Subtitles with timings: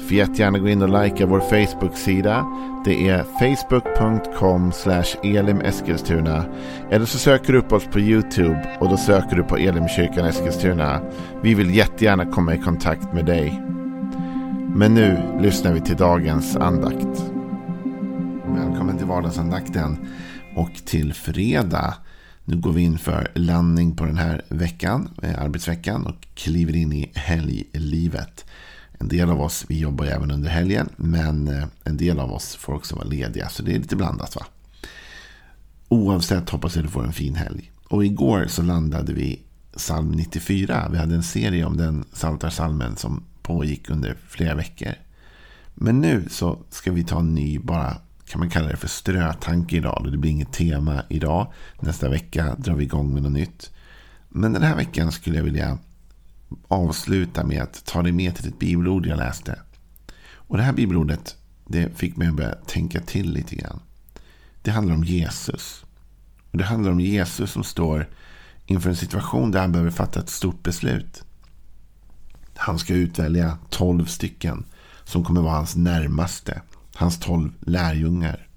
[0.00, 2.46] Får jättegärna gå in och likea vår Facebook-sida.
[2.84, 4.72] Det är facebook.com
[5.22, 6.44] elimeskilstuna.
[6.90, 11.00] Eller så söker du upp oss på YouTube och då söker du på Elimkyrkan Eskilstuna.
[11.42, 13.62] Vi vill jättegärna komma i kontakt med dig.
[14.74, 17.24] Men nu lyssnar vi till dagens andakt.
[18.46, 19.96] Välkommen till vardagsandakten
[20.56, 21.94] och till fredag.
[22.44, 26.92] Nu går vi in för landning på den här veckan, eh, arbetsveckan och kliver in
[26.92, 28.44] i helglivet.
[29.00, 30.88] En del av oss vi jobbar ju även under helgen.
[30.96, 33.48] Men eh, en del av oss får också vara lediga.
[33.48, 34.46] Så det är lite blandat va.
[35.88, 37.72] Oavsett hoppas jag du får en fin helg.
[37.88, 39.42] Och igår så landade vi
[39.76, 40.88] psalm 94.
[40.92, 44.94] Vi hade en serie om den saltarsalmen som pågick under flera veckor.
[45.74, 49.76] Men nu så ska vi ta en ny, bara kan man kalla det för strötanke
[49.76, 50.08] idag.
[50.12, 51.52] Det blir inget tema idag.
[51.80, 53.70] Nästa vecka drar vi igång med något nytt.
[54.28, 55.78] Men den här veckan skulle jag vilja
[56.68, 59.58] avsluta med att ta dig med till ett bibelord jag läste.
[60.32, 63.80] Och det här bibelordet det fick mig att börja tänka till lite grann.
[64.62, 65.84] Det handlar om Jesus.
[66.50, 68.08] Och Det handlar om Jesus som står
[68.66, 71.24] inför en situation där han behöver fatta ett stort beslut.
[72.54, 74.64] Han ska utvälja tolv stycken
[75.04, 76.62] som kommer vara hans närmaste.
[76.94, 78.48] Hans tolv lärjungar.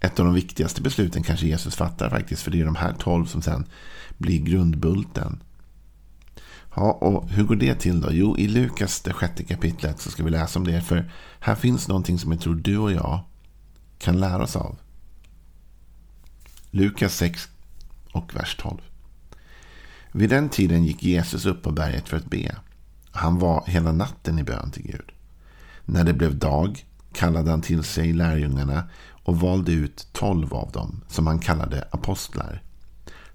[0.00, 2.42] Ett av de viktigaste besluten kanske Jesus fattar faktiskt.
[2.42, 3.64] För det är de här tolv som sen
[4.18, 5.42] blir grundbulten
[6.74, 8.08] Ja, och hur går det till då?
[8.12, 10.80] Jo, i Lukas, det sjätte kapitlet, så ska vi läsa om det.
[10.80, 13.20] För här finns någonting som jag tror du och jag
[13.98, 14.78] kan lära oss av.
[16.70, 17.48] Lukas 6
[18.12, 18.78] och vers 12.
[20.12, 22.56] Vid den tiden gick Jesus upp på berget för att be.
[23.10, 25.12] Han var hela natten i bön till Gud.
[25.84, 28.84] När det blev dag kallade han till sig lärjungarna
[29.24, 32.62] och valde ut tolv av dem som han kallade apostlar.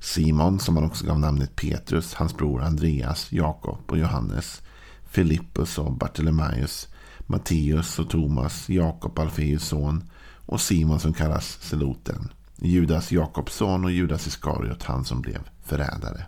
[0.05, 4.61] Simon, som han också gav namnet Petrus, hans bror Andreas, Jakob och Johannes,
[5.05, 6.87] Filippus och Bartolomeus,
[7.19, 10.03] Matteus och Thomas, Jakob Alfeus son
[10.45, 16.25] och Simon som kallas Seloten, Judas Jakobs son och Judas Iskariot, han som blev förrädare.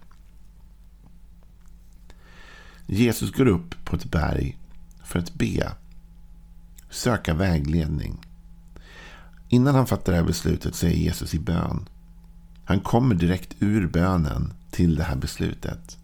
[2.85, 4.57] Jesus går upp på ett berg
[5.03, 5.71] för att be,
[6.89, 8.25] söka vägledning.
[9.49, 11.89] Innan han fattar det här beslutet så är Jesus i bön.
[12.67, 15.97] Han kommer direkt ur bönen till det här beslutet.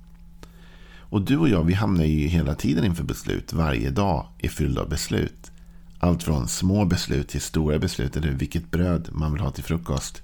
[0.97, 3.53] Och du och jag, vi hamnar ju hela tiden inför beslut.
[3.53, 5.51] Varje dag är fylld av beslut.
[6.00, 8.18] Allt från små beslut till stora beslut.
[8.18, 10.22] Eller vilket bröd man vill ha till frukost.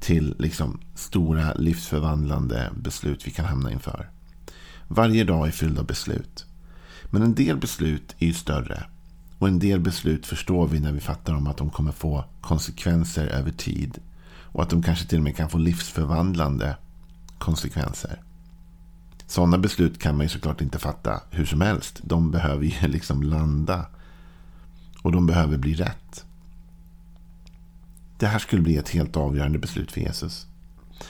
[0.00, 4.10] Till liksom stora livsförvandlande beslut vi kan hamna inför.
[4.88, 6.46] Varje dag är fylld av beslut.
[7.10, 8.84] Men en del beslut är ju större.
[9.38, 13.26] Och en del beslut förstår vi när vi fattar om att de kommer få konsekvenser
[13.26, 13.98] över tid.
[14.52, 16.76] Och att de kanske till och med kan få livsförvandlande
[17.38, 18.20] konsekvenser.
[19.26, 22.00] Sådana beslut kan man ju såklart inte fatta hur som helst.
[22.02, 23.86] De behöver ju liksom landa.
[25.02, 26.24] Och de behöver bli rätt.
[28.18, 30.46] Det här skulle bli ett helt avgörande beslut för Jesus.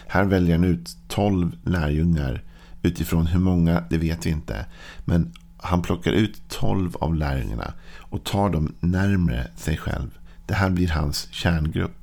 [0.07, 2.43] Här väljer han ut tolv lärjungar.
[2.83, 4.67] Utifrån hur många, det vet vi inte.
[5.05, 10.19] Men han plockar ut tolv av lärjungarna och tar dem närmre sig själv.
[10.47, 12.02] Det här blir hans kärngrupp.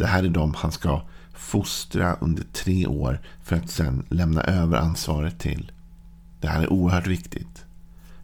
[0.00, 1.02] Det här är de han ska
[1.34, 5.72] fostra under tre år för att sen lämna över ansvaret till.
[6.40, 7.64] Det här är oerhört viktigt.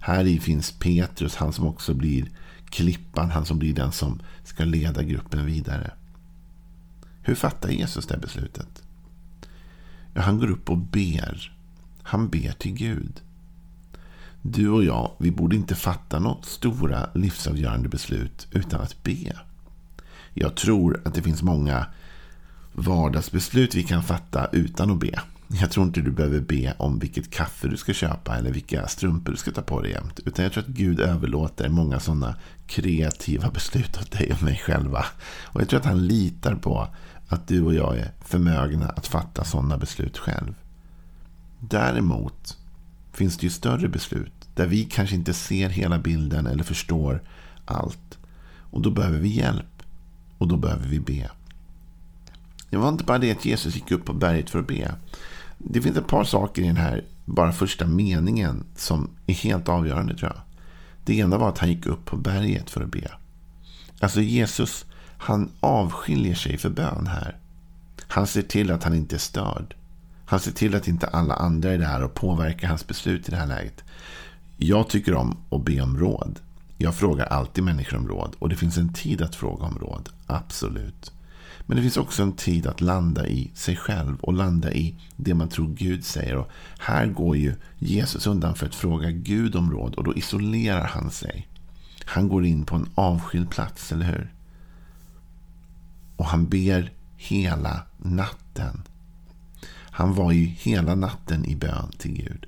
[0.00, 2.30] Här i finns Petrus, han som också blir
[2.70, 5.90] klippan, han som blir den som ska leda gruppen vidare.
[7.22, 8.82] Hur fattar Jesus det beslutet?
[10.14, 11.56] Ja, han går upp och ber.
[12.02, 13.20] Han ber till Gud.
[14.42, 19.36] Du och jag, vi borde inte fatta något stora livsavgörande beslut utan att be.
[20.38, 21.86] Jag tror att det finns många
[22.72, 25.20] vardagsbeslut vi kan fatta utan att be.
[25.48, 29.32] Jag tror inte du behöver be om vilket kaffe du ska köpa eller vilka strumpor
[29.32, 30.20] du ska ta på dig jämt.
[30.24, 35.04] Utan jag tror att Gud överlåter många sådana kreativa beslut åt dig och mig själva.
[35.42, 36.88] Och jag tror att han litar på
[37.28, 40.54] att du och jag är förmögna att fatta sådana beslut själv.
[41.60, 42.58] Däremot
[43.12, 47.22] finns det ju större beslut där vi kanske inte ser hela bilden eller förstår
[47.64, 48.18] allt.
[48.70, 49.75] Och då behöver vi hjälp.
[50.38, 51.30] Och då behöver vi be.
[52.70, 54.94] Det var inte bara det att Jesus gick upp på berget för att be.
[55.58, 60.16] Det finns ett par saker i den här bara första meningen som är helt avgörande
[60.16, 60.42] tror jag.
[61.04, 63.10] Det ena var att han gick upp på berget för att be.
[64.00, 64.84] Alltså Jesus,
[65.18, 67.36] han avskiljer sig för bön här.
[68.08, 69.74] Han ser till att han inte är störd.
[70.24, 73.36] Han ser till att inte alla andra är där och påverkar hans beslut i det
[73.36, 73.84] här läget.
[74.56, 76.40] Jag tycker om att be om råd.
[76.78, 78.36] Jag frågar alltid människor om råd.
[78.38, 80.08] Och det finns en tid att fråga om råd.
[80.26, 81.12] Absolut.
[81.66, 85.34] Men det finns också en tid att landa i sig själv och landa i det
[85.34, 86.36] man tror Gud säger.
[86.36, 90.86] Och här går ju Jesus undan för att fråga Gud om råd och då isolerar
[90.86, 91.48] han sig.
[92.04, 94.32] Han går in på en avskild plats, eller hur?
[96.16, 98.82] Och han ber hela natten.
[99.90, 102.46] Han var ju hela natten i bön till Gud.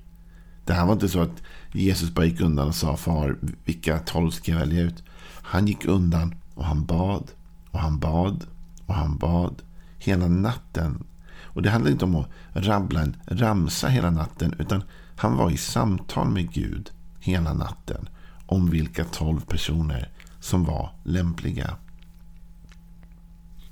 [0.69, 1.43] Det här var inte så att
[1.73, 5.03] Jesus bara gick undan och sa Far, vilka tolv ska jag välja ut?
[5.43, 7.31] Han gick undan och han bad
[7.71, 8.47] och han bad
[8.87, 9.63] och han bad
[9.99, 11.05] hela natten.
[11.41, 14.55] Och det handlade inte om att rabbla en ramsa hela natten.
[14.59, 14.83] Utan
[15.17, 18.09] han var i samtal med Gud hela natten.
[18.47, 20.09] Om vilka tolv personer
[20.41, 21.77] som var lämpliga.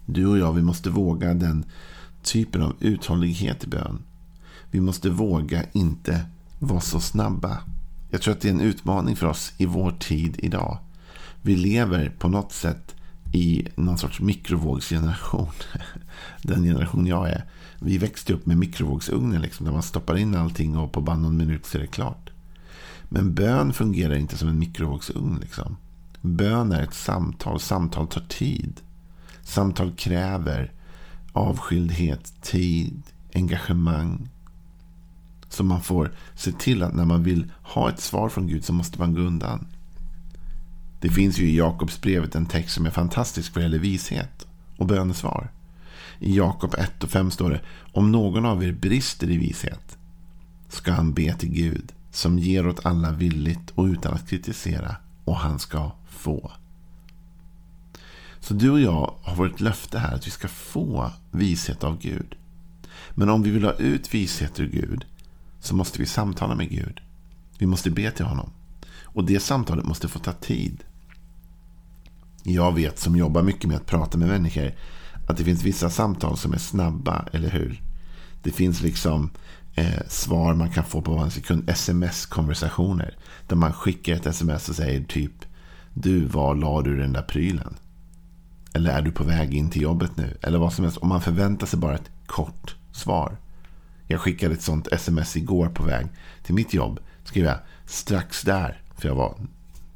[0.06, 1.64] Du och jag, vi måste våga den
[2.22, 4.02] typen av uthållighet i bön.
[4.70, 6.26] Vi måste våga inte
[6.58, 7.58] var så snabba.
[8.10, 10.78] Jag tror att det är en utmaning för oss i vår tid idag.
[11.42, 12.94] Vi lever på något sätt
[13.32, 15.48] i någon sorts mikrovågsgeneration.
[16.42, 17.44] Den generation jag är.
[17.78, 21.36] Vi växte upp med mikrovågsugnen liksom, där man stoppar in allting och på bara någon
[21.36, 22.30] minut så är det klart.
[23.08, 25.38] Men bön fungerar inte som en mikrovågsugn.
[25.40, 25.76] Liksom.
[26.20, 27.60] Bön är ett samtal.
[27.60, 28.80] Samtal tar tid.
[29.42, 30.72] Samtal kräver
[31.32, 33.02] avskildhet, tid,
[33.34, 34.28] engagemang.
[35.48, 38.72] Så man får se till att när man vill ha ett svar från Gud så
[38.72, 39.66] måste man gå undan.
[41.00, 44.46] Det finns ju i Jakobsbrevet en text som är fantastisk vad gäller vishet
[44.76, 45.50] och bönesvar.
[46.18, 47.60] I Jakob 1 och 5 står det
[47.92, 49.98] Om någon av er brister i vishet
[50.68, 55.36] ska han be till Gud som ger åt alla villigt och utan att kritisera och
[55.36, 56.52] han ska få.
[58.40, 62.34] Så du och jag har vårt löfte här att vi ska få vishet av Gud.
[63.10, 65.04] Men om vi vill ha ut vishet ur Gud
[65.66, 67.00] så måste vi samtala med Gud.
[67.58, 68.50] Vi måste be till honom.
[69.02, 70.84] Och det samtalet måste få ta tid.
[72.42, 74.72] Jag vet som jobbar mycket med att prata med människor
[75.28, 77.82] att det finns vissa samtal som är snabba, eller hur?
[78.42, 79.30] Det finns liksom
[79.74, 81.70] eh, svar man kan få på en sekund.
[81.70, 83.16] Sms-konversationer.
[83.46, 85.32] Där man skickar ett sms och säger typ
[85.94, 87.76] Du, var la du den där prylen?
[88.72, 90.36] Eller är du på väg in till jobbet nu?
[90.42, 90.98] Eller vad som helst.
[90.98, 93.36] Och man förväntar sig bara ett kort svar.
[94.06, 96.06] Jag skickade ett sånt sms igår på väg
[96.42, 97.00] till mitt jobb.
[97.24, 98.82] Skrev jag strax där.
[98.94, 99.38] För jag var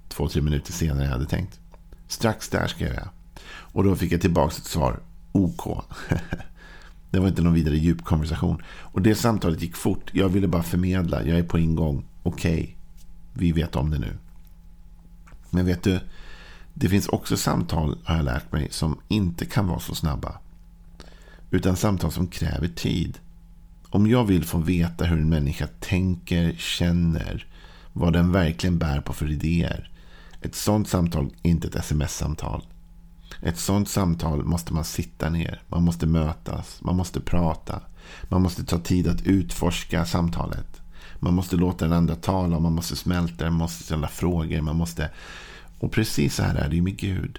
[0.09, 1.61] två, tre minuter senare än jag hade tänkt.
[2.09, 3.09] Strax där skrev jag.
[3.49, 5.01] Och då fick jag tillbaka ett svar.
[5.33, 5.85] OK.
[7.11, 8.63] det var inte någon vidare djup konversation.
[8.67, 10.11] Och det samtalet gick fort.
[10.13, 11.25] Jag ville bara förmedla.
[11.25, 12.05] Jag är på ingång.
[12.23, 12.61] Okej.
[12.61, 12.75] Okay.
[13.33, 14.17] Vi vet om det nu.
[15.51, 16.01] Men vet du.
[16.75, 20.39] Det finns också samtal, har jag lärt mig, som inte kan vara så snabba.
[21.51, 23.19] Utan samtal som kräver tid.
[23.91, 27.47] Om jag vill få veta hur en människa tänker, känner,
[27.93, 29.91] vad den verkligen bär på för idéer.
[30.43, 32.63] Ett sånt samtal är inte ett sms-samtal.
[33.43, 35.63] Ett sånt samtal måste man sitta ner.
[35.69, 36.79] Man måste mötas.
[36.81, 37.81] Man måste prata.
[38.23, 40.81] Man måste ta tid att utforska samtalet.
[41.19, 42.59] Man måste låta den andra tala.
[42.59, 43.45] Man måste smälta.
[43.45, 44.61] Man måste ställa frågor.
[44.61, 45.11] Man måste...
[45.79, 47.39] Och precis så här är det ju med Gud.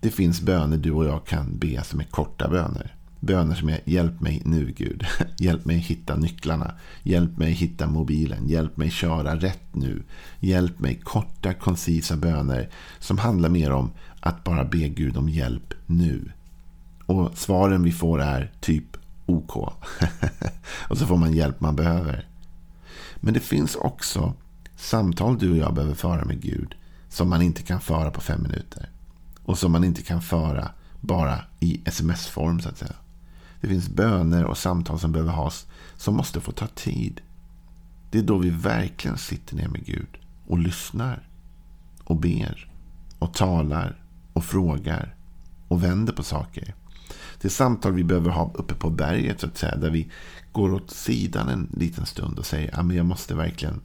[0.00, 2.94] Det finns böner du och jag kan be som är korta böner.
[3.20, 5.06] Böner som är hjälp mig nu Gud.
[5.38, 6.74] Hjälp mig hitta nycklarna.
[7.02, 8.48] Hjälp mig hitta mobilen.
[8.48, 10.02] Hjälp mig köra rätt nu.
[10.40, 15.74] Hjälp mig korta koncisa böner som handlar mer om att bara be Gud om hjälp
[15.86, 16.32] nu.
[17.06, 18.96] Och svaren vi får är typ
[19.26, 19.56] OK.
[20.88, 22.28] och så får man hjälp man behöver.
[23.16, 24.34] Men det finns också
[24.76, 26.74] samtal du och jag behöver föra med Gud
[27.08, 28.90] som man inte kan föra på fem minuter.
[29.42, 30.70] Och som man inte kan föra
[31.00, 32.94] bara i sms-form så att säga.
[33.60, 37.20] Det finns böner och samtal som behöver has som måste få ta tid.
[38.10, 41.28] Det är då vi verkligen sitter ner med Gud och lyssnar
[42.04, 42.72] och ber
[43.18, 45.14] och talar och frågar
[45.68, 46.74] och vänder på saker.
[47.40, 49.76] Det är samtal vi behöver ha uppe på berget så att säga.
[49.76, 50.10] Där vi
[50.52, 53.80] går åt sidan en liten stund och säger att jag måste verkligen.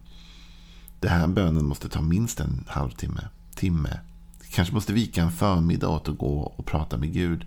[1.00, 4.00] Det här bönen måste ta minst en halvtimme, timme.
[4.52, 7.46] Kanske måste vika en förmiddag åt att gå och prata med Gud.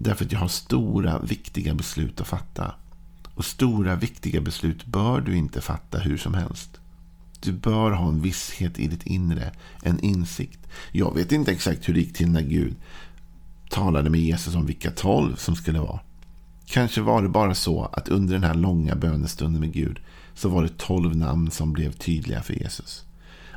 [0.00, 2.74] Därför att jag har stora, viktiga beslut att fatta.
[3.34, 6.80] Och stora, viktiga beslut bör du inte fatta hur som helst.
[7.40, 9.52] Du bör ha en visshet i ditt inre,
[9.82, 10.58] en insikt.
[10.92, 12.74] Jag vet inte exakt hur det gick till när Gud
[13.70, 16.00] talade med Jesus om vilka tolv som skulle vara.
[16.66, 20.00] Kanske var det bara så att under den här långa bönestunden med Gud
[20.34, 23.04] så var det tolv namn som blev tydliga för Jesus.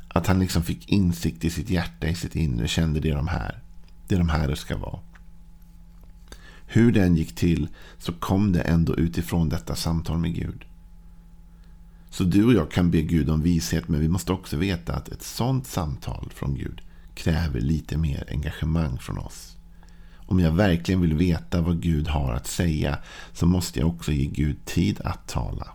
[0.07, 3.27] Att han liksom fick insikt i sitt hjärta, i sitt inre, kände det är de
[3.27, 3.59] här.
[4.07, 4.99] Det är de här det ska vara.
[6.73, 10.65] Hur den gick till så kom det ändå utifrån detta samtal med Gud.
[12.09, 15.09] Så du och jag kan be Gud om vishet men vi måste också veta att
[15.09, 16.81] ett sånt samtal från Gud
[17.15, 19.57] kräver lite mer engagemang från oss.
[20.15, 22.97] Om jag verkligen vill veta vad Gud har att säga
[23.33, 25.67] så måste jag också ge Gud tid att tala.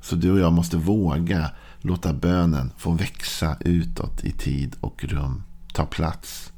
[0.00, 1.50] Så du och jag måste våga
[1.80, 5.42] låta bönen få växa utåt i tid och rum.
[5.72, 6.53] Ta plats.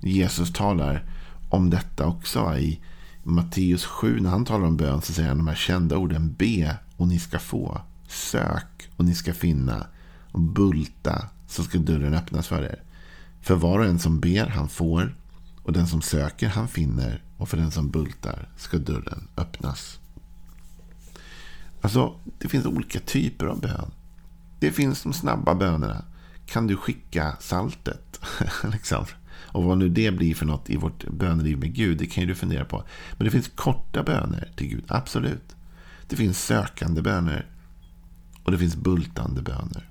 [0.00, 1.04] Jesus talar
[1.48, 2.80] om detta också i
[3.22, 4.20] Matteus 7.
[4.20, 6.34] När han talar om bön så säger han de här kända orden.
[6.38, 7.80] Be och ni ska få.
[8.08, 9.86] Sök och ni ska finna.
[10.32, 12.82] Och bulta så ska dörren öppnas för er.
[13.40, 15.16] För var och en som ber han får.
[15.62, 17.22] Och den som söker han finner.
[17.36, 19.98] Och för den som bultar ska dörren öppnas.
[21.80, 23.90] Alltså, det finns olika typer av bön.
[24.58, 26.04] Det finns de snabba bönerna.
[26.46, 28.20] Kan du skicka saltet?
[28.72, 29.04] liksom.
[29.52, 32.28] Och vad nu det blir för något i vårt böneliv med Gud, det kan ju
[32.28, 32.84] du fundera på.
[33.12, 35.56] Men det finns korta böner till Gud, absolut.
[36.08, 37.46] Det finns sökande böner.
[38.42, 39.88] Och det finns bultande böner.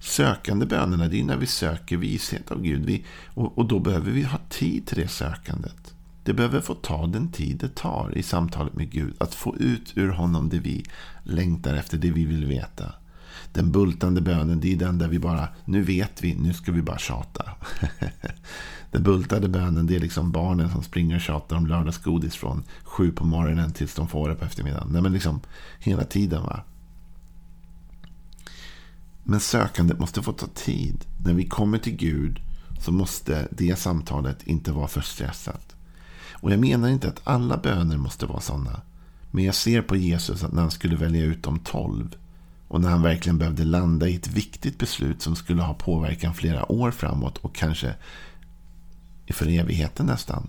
[0.00, 2.84] Sökande bönerna, det är när vi söker vishet av Gud.
[2.84, 5.94] Vi, och, och då behöver vi ha tid till det sökandet.
[6.24, 9.14] Det behöver få ta den tid det tar i samtalet med Gud.
[9.18, 10.84] Att få ut ur honom det vi
[11.22, 12.92] längtar efter, det vi vill veta.
[13.52, 16.82] Den bultande bönen, det är den där vi bara, nu vet vi, nu ska vi
[16.82, 17.50] bara tjata.
[18.90, 23.12] den bultande bönen, det är liksom barnen som springer och tjatar om lördagsgodis från sju
[23.12, 24.88] på morgonen tills de får det på eftermiddagen.
[24.92, 25.40] Nej, men liksom
[25.78, 26.60] hela tiden va.
[29.22, 31.04] Men sökandet måste få ta tid.
[31.24, 32.40] När vi kommer till Gud
[32.80, 35.76] så måste det samtalet inte vara för stressat.
[36.32, 38.80] Och jag menar inte att alla böner måste vara sådana.
[39.30, 42.16] Men jag ser på Jesus att när han skulle välja ut de tolv
[42.68, 46.72] och när han verkligen behövde landa i ett viktigt beslut som skulle ha påverkan flera
[46.72, 47.94] år framåt och kanske
[49.28, 50.48] för evigheten nästan.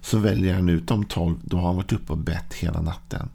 [0.00, 1.36] Så väljer han ut de tolv.
[1.44, 3.28] Då har han varit uppe och bett hela natten.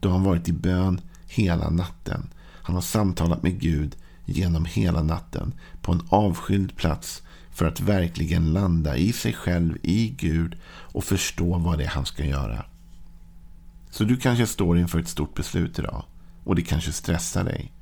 [0.00, 2.30] Då har han varit i bön hela natten.
[2.62, 8.52] Han har samtalat med Gud genom hela natten på en avskild plats för att verkligen
[8.52, 12.64] landa i sig själv, i Gud och förstå vad det är han ska göra.
[13.90, 16.04] Så du kanske står inför ett stort beslut idag.
[16.44, 17.72] Och det kanske stressar dig.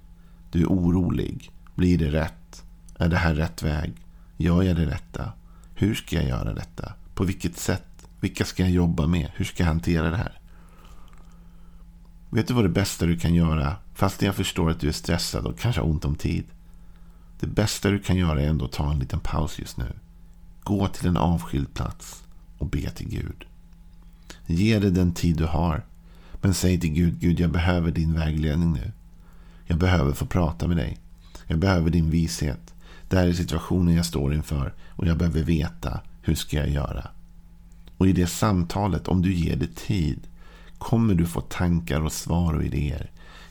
[0.50, 1.50] Du är orolig.
[1.74, 2.64] Blir det rätt?
[2.98, 3.92] Är det här rätt väg?
[4.36, 5.32] Gör jag det rätta?
[5.74, 6.92] Hur ska jag göra detta?
[7.14, 8.06] På vilket sätt?
[8.20, 9.30] Vilka ska jag jobba med?
[9.34, 10.40] Hur ska jag hantera det här?
[12.30, 13.76] Vet du vad det bästa du kan göra?
[13.94, 16.44] Fast jag förstår att du är stressad och kanske har ont om tid.
[17.40, 19.92] Det bästa du kan göra är ändå att ta en liten paus just nu.
[20.62, 22.24] Gå till en avskild plats
[22.58, 23.44] och be till Gud.
[24.46, 25.84] Ge det den tid du har.
[26.40, 28.92] Men säg till Gud, Gud jag behöver din vägledning nu.
[29.66, 30.98] Jag behöver få prata med dig.
[31.46, 32.74] Jag behöver din vishet.
[33.08, 37.08] Det här är situationen jag står inför och jag behöver veta hur ska jag göra.
[37.96, 40.20] Och i det samtalet, om du ger det tid,
[40.78, 43.10] kommer du få tankar och svar och idéer.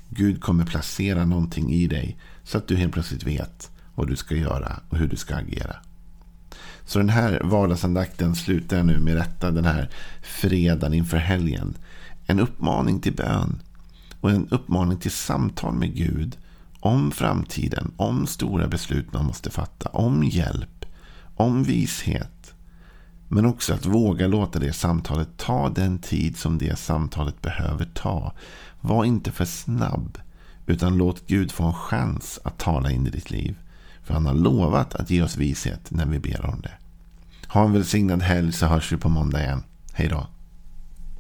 [0.10, 4.36] Gud kommer placera någonting i dig så att du helt plötsligt vet vad du ska
[4.36, 5.76] göra och hur du ska agera.
[6.86, 9.90] Så den här vardagsandakten slutar jag nu med detta den här
[10.22, 11.76] fredagen inför helgen.
[12.30, 13.62] En uppmaning till bön
[14.22, 16.38] och en uppmaning till samtal med Gud
[16.80, 20.86] om framtiden, om stora beslut man måste fatta, om hjälp,
[21.36, 22.54] om vishet.
[23.28, 28.34] Men också att våga låta det samtalet ta den tid som det samtalet behöver ta.
[28.82, 30.18] Var inte för snabb,
[30.66, 33.56] utan låt Gud få en chans att tala in i ditt liv.
[34.04, 36.74] För han har lovat att ge oss vishet när vi ber om det.
[37.48, 39.64] Ha en välsignad helg så hörs vi på måndag igen.
[39.94, 40.28] Hej då.